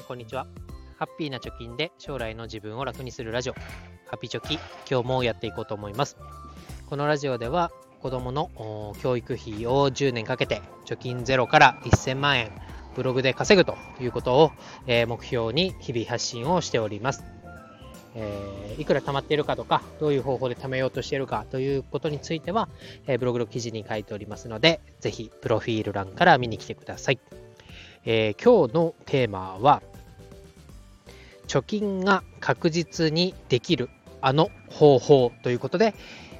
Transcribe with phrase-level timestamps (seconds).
[0.00, 0.46] んこんにちは。
[0.98, 3.54] ハッピーな貯金で将来の自分を楽にするラジオ。
[4.06, 4.58] ハピチョキ
[4.90, 6.16] 今日もやっていこうと思います。
[6.86, 8.50] このラジオでは子供の
[9.02, 12.50] 教育費を10年かけて貯金ゼロから1000万円
[12.96, 14.52] ブログで稼ぐということを、
[14.86, 17.24] え、目標に日々発信をしております。
[18.16, 22.68] えー、いくら貯まっているかとか、どういう方法で貯めようとしているかということについては、
[23.06, 27.20] えー、ブログの記事に書いておりますので、ぜひプロフィール欄から見に来てください。
[28.04, 29.82] えー、今日のテーマは、
[31.50, 33.90] 貯金が確実にできる
[34.20, 35.96] あの方法ということで、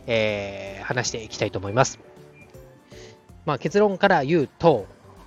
[0.06, 1.98] えー、話していきたいと思います。
[3.44, 4.86] まあ、結論から言うと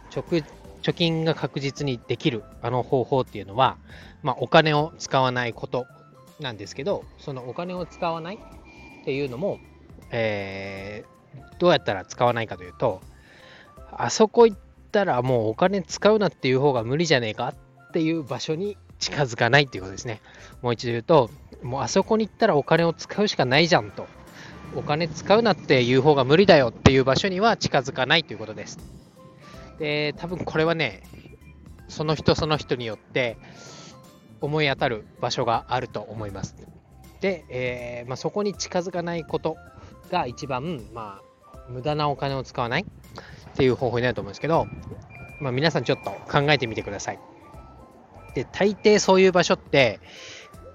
[0.09, 3.75] 貯金が確実にできるあの方法っていうのは、
[4.21, 5.85] まあ、お金を使わないこと
[6.39, 9.59] なんですけどそのお金を使わないっていうのも、
[10.11, 13.01] えー、どうやったら使わないかというと
[13.91, 14.57] あそこ行っ
[14.93, 17.53] たらもうお金使うなっていう方が無理じゃねえか
[17.90, 20.21] っていう場所に近づかないっていうことですね。
[20.62, 21.29] もう一度言うと、
[21.62, 24.07] もうあそこに行ったらお金を使うしかないじゃんと。
[24.76, 28.79] お金使うなっていう方が無理だよっていう場所には近づかないということです。
[29.77, 31.04] で、多分これはね、
[31.87, 33.37] その人その人によって
[34.41, 36.55] 思い当たる場所があると思います。
[37.21, 39.57] で、えー、まあ、そこに近づかないこと
[40.12, 44.68] が一番、まあ、無駄なお金を使わないっていう方法になると思うんですけど、
[45.40, 47.20] まあ、皆さんちょっと考えてみてください。
[48.34, 49.99] で、大抵そういう場所って、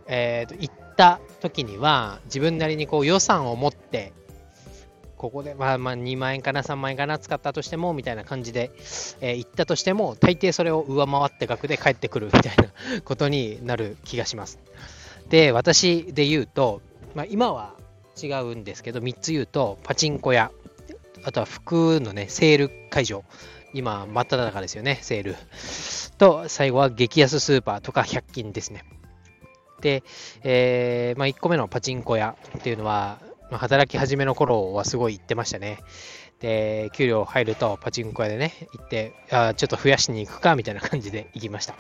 [0.07, 4.13] えー、と行った時には自分なりにこう予算を持って
[5.17, 8.71] ここで、まあ、まあ2万円かな3万円かな使ったとしてもみたいな感じで、
[9.21, 12.73] えー、行ったとしても大抵それを上回って額で帰ってくるみたいな
[13.05, 14.59] ことになる気がします。
[15.29, 16.81] で私で言うと、
[17.15, 17.75] まあ、今は
[18.21, 20.51] 違うんですけど3つ言うとパチンコ屋
[21.25, 23.25] あとは服のね、セール会場。
[23.75, 25.37] 今、真っ只中ですよね、セール。
[26.19, 28.85] と、最後は激安スーパーとか100均ですね。
[29.81, 30.03] で、
[30.43, 33.19] えー、まあ、1個目のパチンコ屋っていうのは、
[33.51, 35.79] まあ、働き始めの頃はすごい行ってましたね。
[36.41, 41.75] で、給料入るとパチンコ屋でね、行って、あちょっと増やしに行くかみたいな感じで行きました。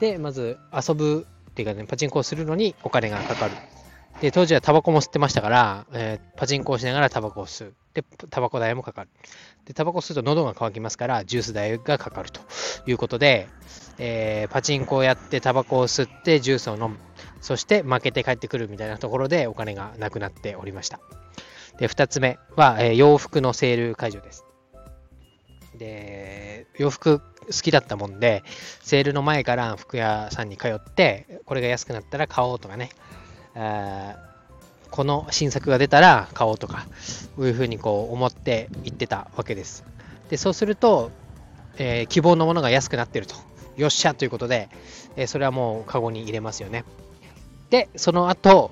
[0.00, 3.52] で、まず遊ぶっていうかね、パチンコをするのにお金がかかる。
[4.20, 7.74] で、当時はタバコも吸ってましたから、えー、パチンコをしながらタバコを吸う。
[7.94, 9.10] で、タバコ代もかかる。
[9.66, 12.40] で、タバコ吸うと喉が渇きますから、ジュース代がかかると
[12.86, 13.48] いうことで、
[13.98, 16.96] えー、パチンコをやって、タバコを吸って、ジュースを飲む。
[17.40, 21.00] そして負けて帰ってくるみたいなところでお金がなくなっておりました。
[21.78, 24.44] で、2つ目は、えー、洋服のセール会場です。
[25.76, 28.42] で、洋服好きだったもんで、
[28.80, 32.90] セールの前から服屋さんに通って、これが安くなったら買おうとかね、
[33.54, 36.86] この新作が出たら買おうとか、
[37.38, 39.84] いうふうにこう思って行ってたわけです。
[40.28, 41.10] で、そうすると、
[41.78, 43.34] えー、希望のものが安くなってると。
[43.76, 44.68] よっしゃということで、
[45.16, 46.84] えー、それはもうカゴに入れますよね。
[47.70, 48.70] で、その後、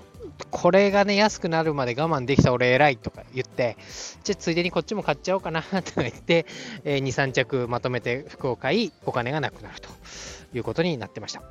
[0.50, 3.76] これがね、安くなるまで我慢できた俺偉いとか言って、
[4.24, 6.46] じゃついでにこっちも買っちゃおうかな とか言って、
[6.84, 9.88] えー、2、3着まとめて服を買い、お金がなくなると
[10.54, 11.42] いうことになってました。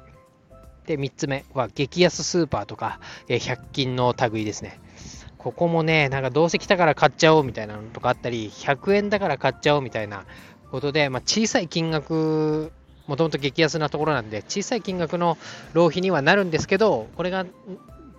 [0.91, 4.79] で、3つ目は激安スーパーとか、え100均の類ですね。
[5.37, 10.25] ここもね、なんかどうせ来たから買っちゃおうみたいなのとかあったり、100円だから買っちゃおうみたいな
[10.69, 12.71] ことで、まあ、小さい金額、
[13.07, 15.37] もともと激安なところなんで、小さい金額の
[15.73, 17.45] 浪費にはなるんですけど、これが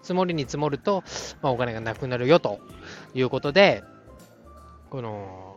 [0.03, 1.05] 積もりに積もると、
[1.43, 2.59] まあ、お金がなくなるよと
[3.15, 3.85] いうことで、
[4.91, 5.52] この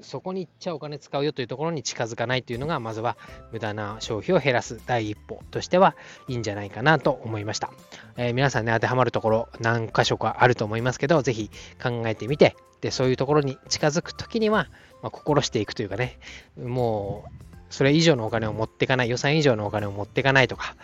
[0.00, 3.16] そこに行っちゃお金使うよというところに近づかないというのが、まずは
[3.52, 5.96] 無駄な消費を減らす第一歩としては
[6.28, 7.70] いいんじゃないかなと思いました。
[8.16, 11.50] えー、皆さんね、当てはまるところ何箇所かあると思いますけど、ぜひ
[11.82, 14.68] 考えてみて、で、そういうところに近づくときには、
[15.02, 16.18] まあ、心していくというかね、
[16.62, 17.44] もう、
[17.74, 20.76] それ以上のお金を持っていかない、予算以上のお金を持っていかないとか、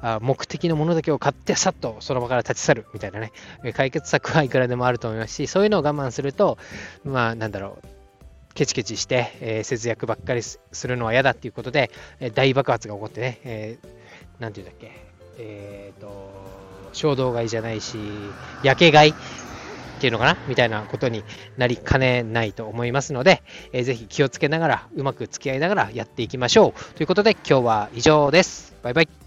[0.00, 3.32] あ目的のものだけを買ってさっとその場から立ち去るみたいなね、
[3.74, 6.58] 解決策はいくらでもあると思いますし、そういうのを我慢すると、
[7.04, 7.86] まあなんだろう、
[8.54, 11.90] ケチケチして、えー、節約ばっかりするのは嫌だっていうことで、
[12.20, 14.92] え、大爆発が起こってね、えー、ていうんだっけ、
[15.38, 16.32] え、ー、と、
[16.92, 17.98] 衝動買いじゃないし、
[18.62, 19.14] 焼け買いっ
[20.00, 21.24] ていうのかなみたいなことに
[21.56, 26.94] なりかねないと思いますので、えー、ぜひ気をつけながら、うまく付き合いながらやっていきましょう。
[26.94, 28.74] ということで、今日は以上です。
[28.82, 29.21] バイバイ。